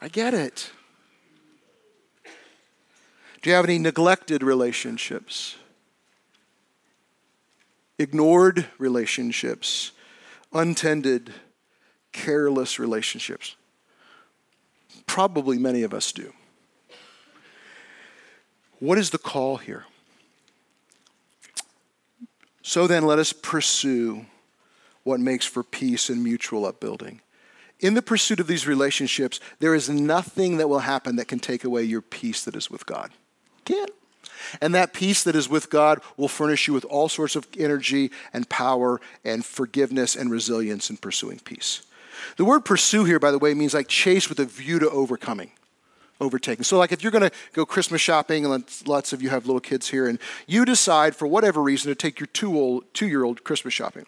[0.00, 0.70] I get it.
[3.40, 5.56] Do you have any neglected relationships?
[7.98, 9.92] Ignored relationships?
[10.52, 11.32] Untended,
[12.12, 13.56] careless relationships?
[15.06, 16.32] Probably many of us do.
[18.78, 19.86] What is the call here?
[22.62, 24.26] So then, let us pursue
[25.02, 27.20] what makes for peace and mutual upbuilding.
[27.80, 31.64] In the pursuit of these relationships, there is nothing that will happen that can take
[31.64, 33.10] away your peace that is with God.
[33.64, 33.90] Can't.
[34.60, 38.12] And that peace that is with God will furnish you with all sorts of energy
[38.32, 41.82] and power and forgiveness and resilience in pursuing peace.
[42.36, 45.50] The word pursue here, by the way, means like chase with a view to overcoming
[46.22, 46.64] overtaken.
[46.64, 49.60] So, like if you're going to go Christmas shopping, and lots of you have little
[49.60, 53.74] kids here, and you decide for whatever reason to take your two old, two-year-old Christmas
[53.74, 54.06] shopping,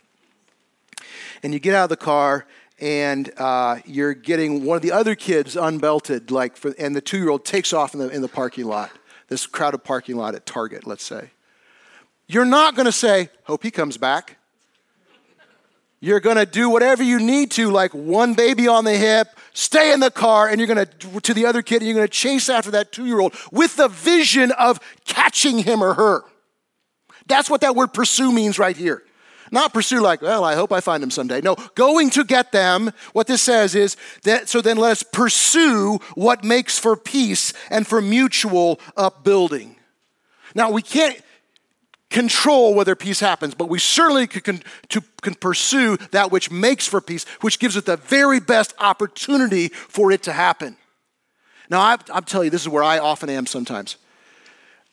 [1.42, 2.46] and you get out of the car
[2.80, 7.44] and uh, you're getting one of the other kids unbelted, like, for, and the two-year-old
[7.44, 8.90] takes off in the in the parking lot,
[9.28, 11.30] this crowded parking lot at Target, let's say.
[12.26, 14.38] You're not going to say, "Hope he comes back."
[16.00, 19.92] You're going to do whatever you need to, like one baby on the hip, stay
[19.94, 22.12] in the car, and you're going to, to the other kid, and you're going to
[22.12, 26.22] chase after that two year old with the vision of catching him or her.
[27.26, 29.02] That's what that word pursue means right here.
[29.50, 31.40] Not pursue like, well, I hope I find him someday.
[31.40, 32.90] No, going to get them.
[33.12, 37.86] What this says is that, so then let us pursue what makes for peace and
[37.86, 39.76] for mutual upbuilding.
[40.54, 41.20] Now, we can't,
[42.14, 47.00] control whether peace happens, but we certainly can, to, can pursue that which makes for
[47.00, 50.76] peace, which gives it the very best opportunity for it to happen.
[51.68, 53.96] Now, I'm telling you, this is where I often am sometimes.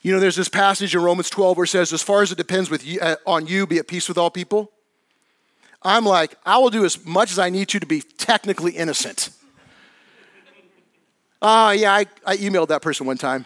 [0.02, 2.40] You know, there's this passage in Romans 12 where it says, as far as it
[2.40, 4.72] depends with you, uh, on you, be at peace with all people.
[5.84, 9.30] I'm like, I will do as much as I need to to be technically innocent.
[11.40, 13.46] Ah, uh, yeah, I, I emailed that person one time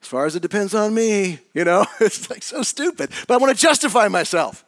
[0.00, 3.10] as far as it depends on me, you know, it's like so stupid.
[3.26, 4.64] But I want to justify myself.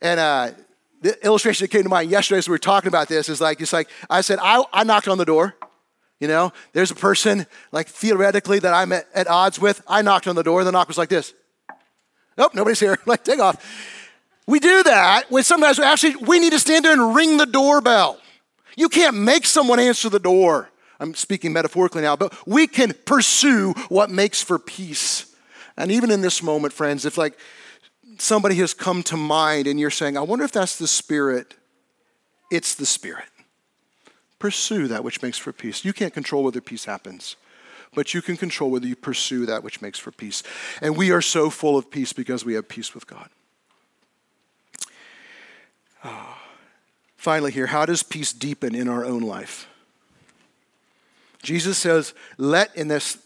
[0.00, 0.50] And uh,
[1.00, 3.60] the illustration that came to mind yesterday as we were talking about this is like,
[3.60, 5.54] it's like, I said, I, I knocked on the door.
[6.20, 9.82] You know, there's a person, like theoretically, that I'm at, at odds with.
[9.88, 10.60] I knocked on the door.
[10.60, 11.34] and The knock was like this.
[12.38, 12.96] Nope, nobody's here.
[13.06, 13.64] like, take off.
[14.46, 17.46] We do that when sometimes we actually we need to stand there and ring the
[17.46, 18.18] doorbell.
[18.76, 20.70] You can't make someone answer the door.
[21.02, 25.34] I'm speaking metaphorically now, but we can pursue what makes for peace.
[25.76, 27.36] And even in this moment, friends, if like
[28.18, 31.54] somebody has come to mind and you're saying, I wonder if that's the Spirit,
[32.50, 33.24] it's the Spirit.
[34.38, 35.84] Pursue that which makes for peace.
[35.84, 37.34] You can't control whether peace happens,
[37.94, 40.44] but you can control whether you pursue that which makes for peace.
[40.80, 43.28] And we are so full of peace because we have peace with God.
[46.04, 46.38] Oh.
[47.16, 49.68] Finally, here, how does peace deepen in our own life?
[51.42, 53.18] Jesus says, let in this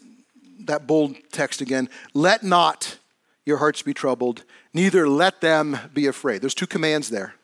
[0.65, 2.97] that bold text again, let not
[3.45, 6.41] your hearts be troubled, neither let them be afraid.
[6.41, 7.35] There's two commands there.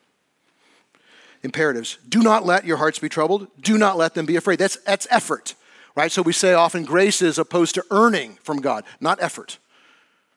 [1.42, 1.98] Imperatives.
[2.08, 3.48] Do not let your hearts be troubled.
[3.60, 4.58] Do not let them be afraid.
[4.58, 5.54] That's, that's effort,
[5.94, 6.10] right?
[6.10, 9.58] So we say often grace is opposed to earning from God, not effort.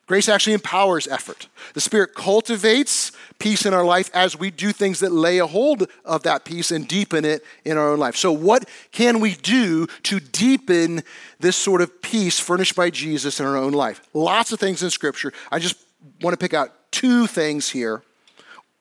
[0.05, 1.49] Grace actually empowers effort.
[1.73, 5.89] The Spirit cultivates peace in our life as we do things that lay a hold
[6.05, 8.15] of that peace and deepen it in our own life.
[8.15, 11.03] So, what can we do to deepen
[11.39, 14.01] this sort of peace furnished by Jesus in our own life?
[14.13, 15.33] Lots of things in Scripture.
[15.51, 15.77] I just
[16.21, 18.01] want to pick out two things here,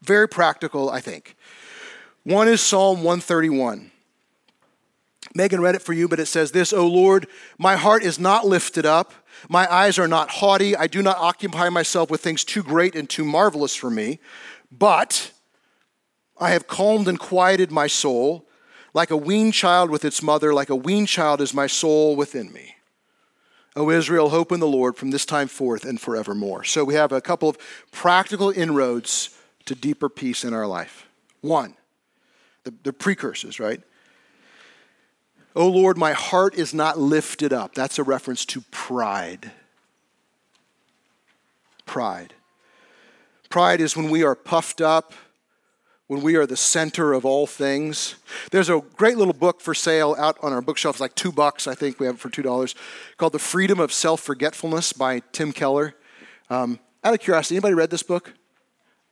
[0.03, 1.37] very practical, I think.
[2.25, 3.91] One is Psalm 131.
[5.35, 7.27] Megan read it for you, but it says this O Lord,
[7.59, 9.13] my heart is not lifted up
[9.49, 10.77] my eyes are not haughty.
[10.77, 14.19] I do not occupy myself with things too great and too marvelous for me.
[14.71, 15.33] But
[16.39, 18.47] I have calmed and quieted my soul.
[18.95, 22.53] Like a weaned child with its mother, like a weaned child is my soul within
[22.53, 22.77] me.
[23.77, 26.65] O Israel, hope in the Lord from this time forth and forevermore.
[26.65, 27.59] So we have a couple of
[27.93, 31.07] practical inroads to deeper peace in our life.
[31.43, 31.75] One,
[32.65, 33.83] the, the precursors, right?
[35.57, 37.75] Oh Lord, my heart is not lifted up.
[37.75, 39.53] That's a reference to pride.
[41.87, 42.35] Pride.
[43.49, 45.15] Pride is when we are puffed up,
[46.09, 48.17] when we are the center of all things.
[48.51, 50.97] There's a great little book for sale out on our bookshelf.
[50.97, 51.99] It's like two bucks, I think.
[51.99, 52.75] We have it for two dollars,
[53.17, 55.95] called "The Freedom of Self Forgetfulness" by Tim Keller.
[56.51, 58.35] Um, out of curiosity, anybody read this book?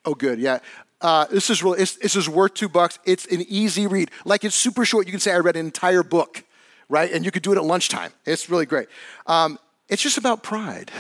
[0.04, 0.38] Oh, good.
[0.38, 0.59] Yeah.
[1.00, 2.98] Uh, this is really, this is worth two bucks.
[3.04, 4.11] It's an easy read.
[4.24, 5.07] Like it's super short.
[5.07, 6.44] You can say I read an entire book,
[6.88, 7.11] right?
[7.12, 8.12] And you could do it at lunchtime.
[8.24, 8.88] It's really great.
[9.26, 10.90] Um, it's just about pride.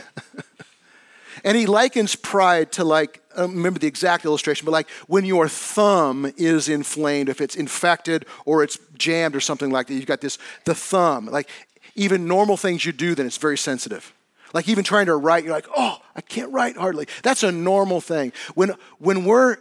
[1.44, 5.24] and he likens pride to like, I don't remember the exact illustration, but like when
[5.24, 10.06] your thumb is inflamed, if it's infected or it's jammed or something like that, you've
[10.06, 11.26] got this, the thumb.
[11.26, 11.48] Like
[11.94, 14.12] even normal things you do, then it's very sensitive.
[14.52, 17.06] Like even trying to write, you're like, oh, I can't write hardly.
[17.22, 18.32] That's a normal thing.
[18.54, 19.58] When, when we're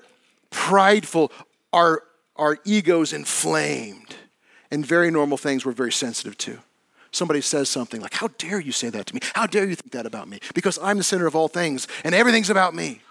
[0.54, 1.32] prideful,
[1.74, 2.04] our,
[2.38, 4.16] our ego's inflamed.
[4.72, 6.58] And very normal things we're very sensitive to.
[7.12, 9.22] Somebody says something like, How dare you say that to me?
[9.36, 10.40] How dare you think that about me?
[10.56, 13.02] Because I'm the center of all things and everything's about me.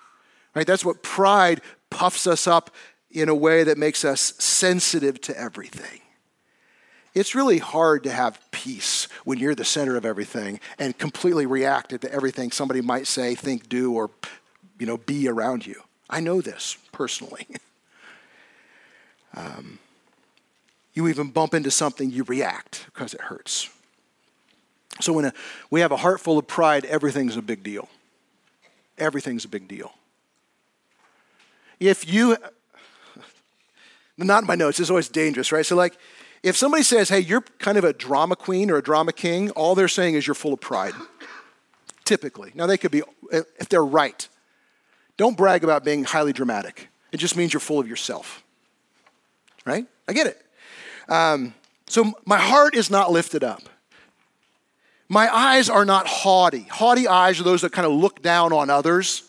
[0.56, 0.66] Right?
[0.66, 2.70] That's what pride puffs us up
[3.12, 6.00] in a way that makes us sensitive to everything.
[7.14, 12.00] It's really hard to have peace when you're the center of everything and completely reacted
[12.00, 14.10] to everything somebody might say, think, do, or
[14.80, 15.82] you know, be around you.
[16.12, 17.46] I know this personally.
[19.34, 19.78] um,
[20.92, 23.70] you even bump into something, you react because it hurts.
[25.00, 25.32] So when a,
[25.70, 27.88] we have a heart full of pride, everything's a big deal.
[28.98, 29.94] Everything's a big deal.
[31.80, 32.36] If you,
[34.18, 35.64] not in my notes, it's always dangerous, right?
[35.64, 35.96] So, like,
[36.42, 39.74] if somebody says, hey, you're kind of a drama queen or a drama king, all
[39.74, 40.92] they're saying is you're full of pride.
[42.04, 42.52] Typically.
[42.54, 44.28] Now, they could be, if they're right.
[45.22, 46.88] Don't brag about being highly dramatic.
[47.12, 48.42] It just means you're full of yourself.
[49.64, 49.86] Right?
[50.08, 50.44] I get it.
[51.08, 51.54] Um,
[51.86, 53.62] so my heart is not lifted up.
[55.08, 56.62] My eyes are not haughty.
[56.62, 59.22] Haughty eyes are those that kind of look down on others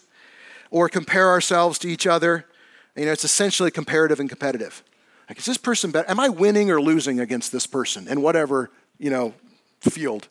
[0.72, 2.48] or compare ourselves to each other.
[2.96, 4.82] You know, it's essentially comparative and competitive.
[5.30, 6.10] Like, is this person better?
[6.10, 9.36] Am I winning or losing against this person in whatever, you know,
[9.82, 10.28] field?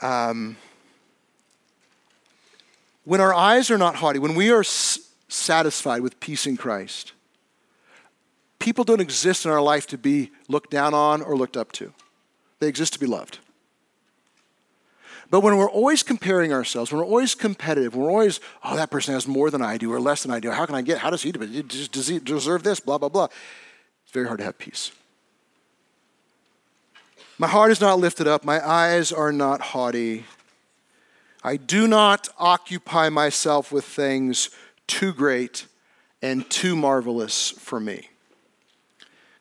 [0.00, 0.56] Um,
[3.04, 7.12] when our eyes are not haughty, when we are satisfied with peace in Christ,
[8.58, 11.92] people don't exist in our life to be looked down on or looked up to.
[12.60, 13.38] They exist to be loved.
[15.30, 18.90] But when we're always comparing ourselves, when we're always competitive, when we're always, oh, that
[18.90, 20.50] person has more than I do or less than I do.
[20.50, 20.98] How can I get?
[20.98, 21.32] How does he?
[21.32, 22.80] Does he deserve this?
[22.80, 23.28] Blah, blah, blah.
[24.04, 24.92] It's very hard to have peace.
[27.38, 28.44] My heart is not lifted up.
[28.44, 30.26] My eyes are not haughty.
[31.44, 34.50] I do not occupy myself with things
[34.86, 35.66] too great
[36.20, 38.08] and too marvelous for me.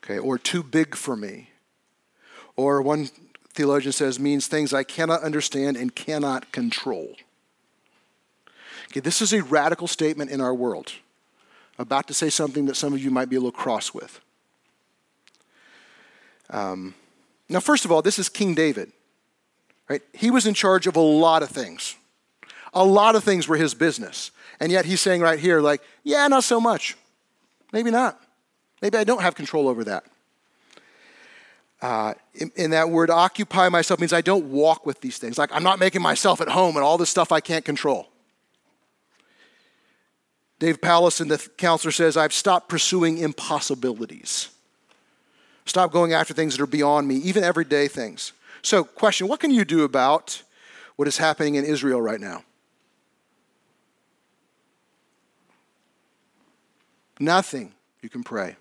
[0.04, 1.50] Okay, or too big for me.
[2.56, 3.10] Or one
[3.54, 7.16] theologian says means things I cannot understand and cannot control.
[8.88, 10.94] Okay, this is a radical statement in our world.
[11.78, 14.20] about to say something that some of you might be a little cross with.
[16.50, 16.94] Um,
[17.48, 18.92] now, first of all, this is King David.
[19.92, 20.02] Right?
[20.14, 21.98] He was in charge of a lot of things.
[22.74, 24.32] A lot of things were his business.
[24.62, 26.96] And yet he's saying right here, like, yeah, not so much.
[27.74, 28.18] Maybe not.
[28.82, 30.06] Maybe I don't have control over that.
[31.82, 35.38] Uh, in, in, that word, occupy myself means I don't walk with these things.
[35.38, 38.08] Like, I'm not making myself at home and all this stuff I can't control.
[40.60, 44.52] Dave Powlison, the counselor, says, I've stopped pursuing impossibilities.
[45.66, 48.32] Stop going after things that are beyond me, even everyday things.
[48.62, 50.44] So, question what can you do about
[50.96, 52.44] what is happening in Israel right now?
[57.20, 57.74] Nothing.
[58.02, 58.56] You can pray.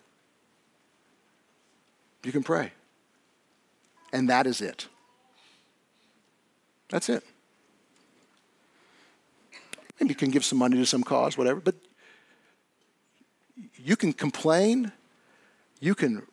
[2.25, 2.73] You can pray.
[4.13, 4.89] And that is it.
[6.91, 7.25] That's it.
[9.99, 11.75] Maybe you can give some money to some cause, whatever, but
[13.77, 14.93] you can complain,
[15.79, 16.27] you can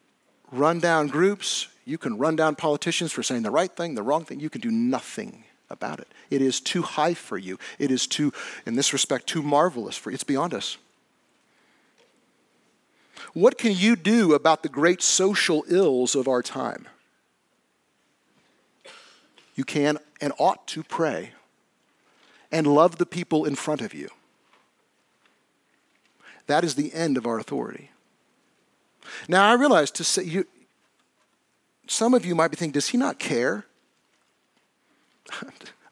[0.51, 4.25] run down groups, you can run down politicians for saying the right thing, the wrong
[4.25, 4.41] thing.
[4.41, 6.07] You can do nothing about it.
[6.29, 7.57] It is too high for you.
[7.79, 8.33] It is too,
[8.65, 10.15] in this respect, too marvelous for you.
[10.15, 10.77] It's beyond us.
[13.33, 16.87] What can you do about the great social ills of our time?
[19.55, 21.31] You can and ought to pray
[22.51, 24.09] and love the people in front of you.
[26.47, 27.91] That is the end of our authority.
[29.29, 30.45] Now, I realize to say, you,
[31.87, 33.65] some of you might be thinking, does he not care?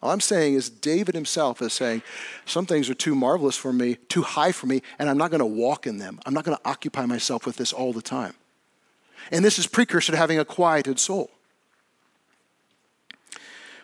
[0.01, 2.03] All I'm saying is, David himself is saying,
[2.45, 5.39] some things are too marvelous for me, too high for me, and I'm not going
[5.39, 6.19] to walk in them.
[6.25, 8.35] I'm not going to occupy myself with this all the time.
[9.31, 11.31] And this is precursor to having a quieted soul.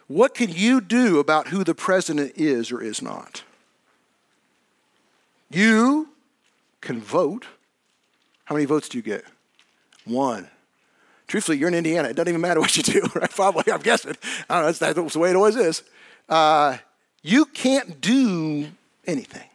[0.07, 3.43] What can you do about who the president is or is not?
[5.49, 6.09] You
[6.81, 7.45] can vote.
[8.45, 9.23] How many votes do you get?
[10.05, 10.49] One.
[11.31, 12.09] Truthfully, you're in Indiana.
[12.09, 13.31] It doesn't even matter what you do, right?
[13.31, 14.17] Probably, I'm guessing.
[14.49, 14.65] I don't know.
[14.65, 15.81] That's, that's the way it always is.
[16.27, 16.77] Uh,
[17.21, 18.67] you can't do
[19.07, 19.47] anything.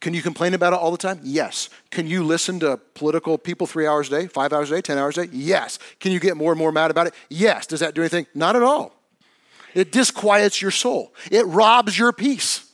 [0.00, 1.20] Can you complain about it all the time?
[1.22, 1.70] Yes.
[1.92, 4.98] Can you listen to political people three hours a day, five hours a day, 10
[4.98, 5.32] hours a day?
[5.32, 5.78] Yes.
[6.00, 7.14] Can you get more and more mad about it?
[7.28, 7.64] Yes.
[7.64, 8.26] Does that do anything?
[8.34, 8.96] Not at all.
[9.74, 12.68] It disquiets your soul, it robs your peace.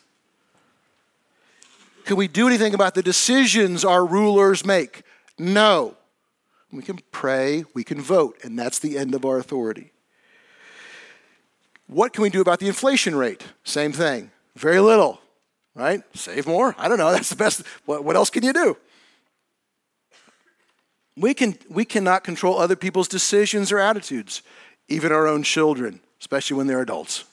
[2.06, 5.02] Can we do anything about the decisions our rulers make?
[5.38, 5.98] No.
[6.74, 9.92] We can pray, we can vote, and that's the end of our authority.
[11.86, 13.44] What can we do about the inflation rate?
[13.62, 14.32] Same thing.
[14.56, 15.20] Very little,
[15.76, 16.02] right?
[16.16, 16.74] Save more?
[16.76, 17.12] I don't know.
[17.12, 17.62] That's the best.
[17.84, 18.76] What, what else can you do?
[21.16, 24.42] We, can, we cannot control other people's decisions or attitudes,
[24.88, 27.24] even our own children, especially when they're adults.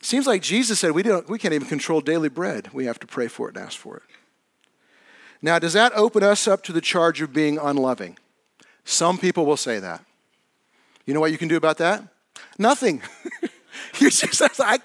[0.00, 2.68] Seems like Jesus said we, don't, we can't even control daily bread.
[2.72, 4.02] We have to pray for it and ask for it.
[5.44, 8.16] Now, does that open us up to the charge of being unloving?
[8.86, 10.02] Some people will say that.
[11.04, 12.02] You know what you can do about that?
[12.58, 13.02] Nothing.
[13.98, 14.80] you just like.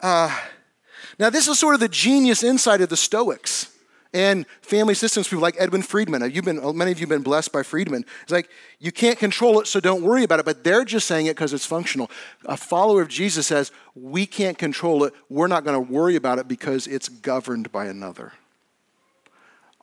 [0.00, 0.34] Uh,
[1.18, 3.70] now, this is sort of the genius insight of the Stoics
[4.14, 6.30] and family systems people like Edwin Friedman.
[6.32, 8.06] You've been, many of you have been blessed by Friedman.
[8.22, 10.46] It's like you can't control it, so don't worry about it.
[10.46, 12.10] But they're just saying it because it's functional.
[12.46, 15.12] A follower of Jesus says we can't control it.
[15.28, 18.32] We're not going to worry about it because it's governed by another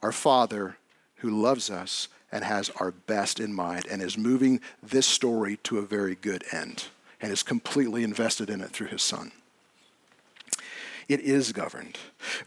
[0.01, 0.77] our Father
[1.17, 5.77] who loves us and has our best in mind and is moving this story to
[5.77, 6.85] a very good end
[7.21, 9.31] and is completely invested in it through his Son.
[11.07, 11.97] It is governed.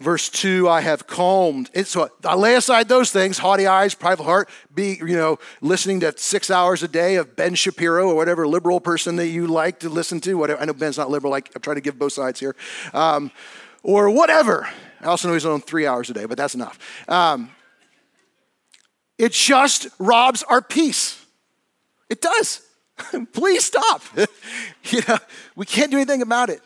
[0.00, 1.70] Verse 2 I have calmed.
[1.72, 6.00] It's, so I lay aside those things haughty eyes, private heart, be, you know, listening
[6.00, 9.80] to six hours a day of Ben Shapiro or whatever liberal person that you like
[9.80, 10.34] to listen to.
[10.34, 10.60] Whatever.
[10.60, 12.54] I know Ben's not liberal, like, I'm trying to give both sides here.
[12.92, 13.30] Um,
[13.82, 14.68] or whatever.
[15.00, 16.78] I also know he's on three hours a day, but that's enough.
[17.08, 17.50] Um,
[19.18, 21.24] it just robs our peace.
[22.08, 22.62] It does.
[23.32, 24.02] Please stop.
[24.84, 25.18] you know,
[25.56, 26.62] we can't do anything about it.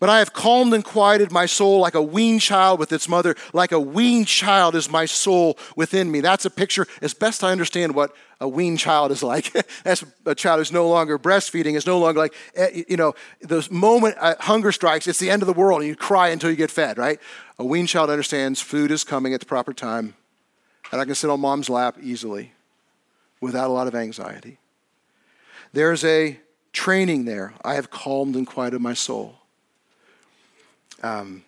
[0.00, 3.34] But I have calmed and quieted my soul like a weaned child with its mother.
[3.52, 6.20] Like a weaned child is my soul within me.
[6.20, 9.52] That's a picture, as best I understand what a weaned child is like.
[9.82, 13.66] That's a child who's no longer breastfeeding, is no longer like, eh, you know, the
[13.72, 16.70] moment hunger strikes, it's the end of the world, and you cry until you get
[16.70, 17.18] fed, right?
[17.58, 20.14] A weaned child understands food is coming at the proper time,
[20.92, 22.52] and I can sit on mom's lap easily
[23.40, 24.58] without a lot of anxiety.
[25.72, 26.38] There's a
[26.72, 27.54] training there.
[27.64, 29.37] I have calmed and quieted my soul.
[31.02, 31.44] Um,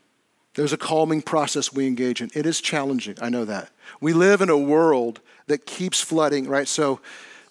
[0.54, 2.30] there's a calming process we engage in.
[2.34, 3.70] It is challenging, I know that.
[4.00, 6.68] We live in a world that keeps flooding, right?
[6.68, 7.00] So,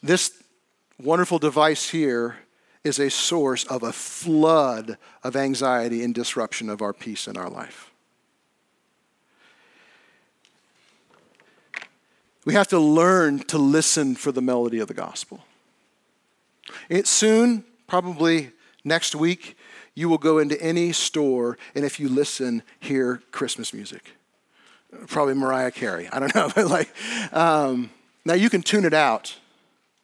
[0.01, 0.43] this
[1.01, 2.37] wonderful device here
[2.83, 7.49] is a source of a flood of anxiety and disruption of our peace in our
[7.49, 7.91] life.
[12.45, 15.43] We have to learn to listen for the melody of the gospel.
[16.87, 18.51] It soon, probably
[18.83, 19.57] next week,
[19.95, 24.11] you will go into any store and if you listen, hear Christmas music.
[25.07, 26.07] Probably Mariah Carey.
[26.11, 26.93] I don't know, but like,
[27.33, 27.91] um,
[28.25, 29.37] now you can tune it out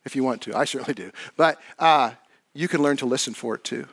[0.05, 0.55] if you want to.
[0.55, 1.11] I certainly do.
[1.35, 2.11] But uh,
[2.53, 3.87] you can learn to listen for it too.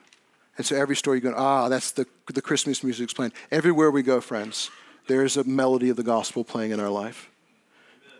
[0.58, 3.32] And so every store you go, ah, that's the, the Christmas music's playing.
[3.50, 4.70] Everywhere we go, friends,
[5.06, 7.30] there's a melody of the gospel playing in our life,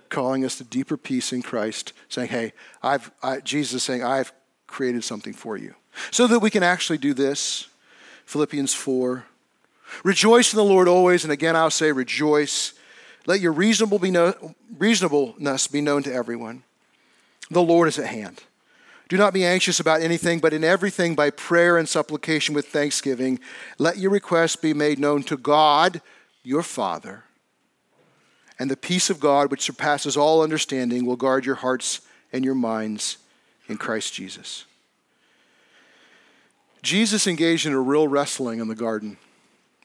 [0.08, 2.52] calling us to deeper peace in Christ, saying, hey,
[2.82, 4.32] I've, I, Jesus is saying, I've
[4.72, 5.74] created something for you.
[6.10, 7.68] So that we can actually do this,
[8.24, 9.24] Philippians 4.
[10.02, 12.72] Rejoice in the Lord always, and again I'll say rejoice.
[13.26, 16.64] Let your reasonable be no, reasonableness be known to everyone.
[17.50, 18.42] The Lord is at hand.
[19.08, 23.38] Do not be anxious about anything, but in everything by prayer and supplication with thanksgiving,
[23.78, 26.00] let your requests be made known to God,
[26.42, 27.24] your Father.
[28.58, 32.00] And the peace of God, which surpasses all understanding, will guard your hearts
[32.32, 33.18] and your minds
[33.68, 34.64] in Christ Jesus.
[36.82, 39.16] Jesus engaged in a real wrestling in the garden,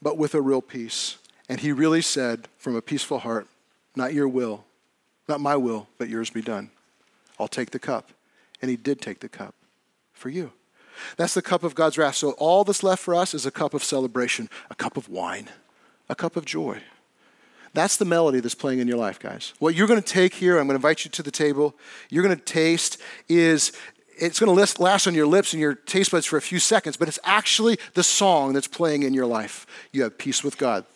[0.02, 1.16] but with a real peace.
[1.48, 3.46] And he really said, from a peaceful heart,
[3.94, 4.64] Not your will,
[5.28, 6.70] not my will, but yours be done.
[7.38, 8.10] I'll take the cup.
[8.60, 9.54] And he did take the cup
[10.12, 10.52] for you.
[11.16, 12.16] That's the cup of God's wrath.
[12.16, 15.48] So all that's left for us is a cup of celebration, a cup of wine,
[16.08, 16.82] a cup of joy.
[17.78, 19.54] That's the melody that's playing in your life, guys.
[19.60, 21.76] What you're going to take here, I'm going to invite you to the table,
[22.10, 23.70] you're going to taste is
[24.18, 26.96] it's going to last on your lips and your taste buds for a few seconds,
[26.96, 29.64] but it's actually the song that's playing in your life.
[29.92, 30.86] You have peace with God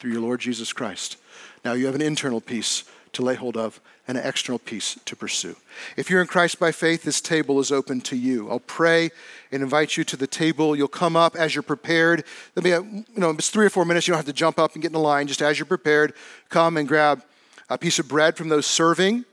[0.00, 1.16] through your Lord Jesus Christ.
[1.64, 5.16] Now you have an internal peace to lay hold of and an external peace to
[5.16, 5.56] pursue.
[5.96, 8.50] If you're in Christ by faith, this table is open to you.
[8.50, 9.10] I'll pray
[9.50, 10.76] and invite you to the table.
[10.76, 12.24] You'll come up as you're prepared.
[12.54, 14.06] There'll be a, you know, it's three or four minutes.
[14.06, 15.26] You don't have to jump up and get in the line.
[15.26, 16.14] Just as you're prepared,
[16.48, 17.22] come and grab
[17.68, 19.24] a piece of bread from those serving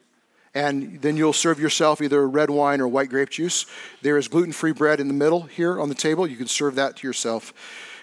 [0.55, 3.65] and then you'll serve yourself either red wine or white grape juice.
[4.01, 6.27] There is gluten free bread in the middle here on the table.
[6.27, 7.53] You can serve that to yourself.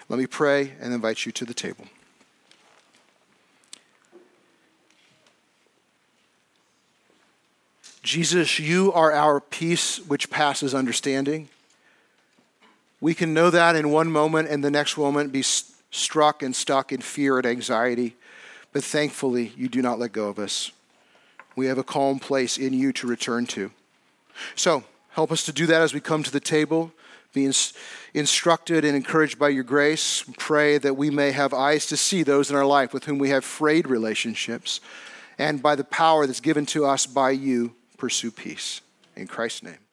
[0.09, 1.85] Let me pray and invite you to the table.
[8.03, 11.49] Jesus, you are our peace which passes understanding.
[12.99, 16.91] We can know that in one moment and the next moment be struck and stuck
[16.91, 18.15] in fear and anxiety,
[18.73, 20.71] but thankfully you do not let go of us.
[21.55, 23.71] We have a calm place in you to return to.
[24.55, 26.91] So, help us to do that as we come to the table,
[27.33, 27.51] be
[28.13, 30.23] instructed and encouraged by your grace.
[30.37, 33.29] Pray that we may have eyes to see those in our life with whom we
[33.29, 34.79] have frayed relationships,
[35.37, 38.81] and by the power that's given to us by you, pursue peace.
[39.15, 39.90] In Christ's name.